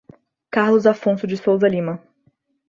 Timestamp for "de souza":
1.27-1.67